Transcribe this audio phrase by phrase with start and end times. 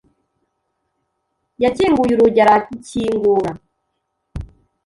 [1.63, 3.51] yakinguye urugi arakingura.